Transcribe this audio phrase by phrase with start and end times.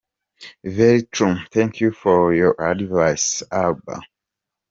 [0.63, 4.01] very true…thank you for your advice alba.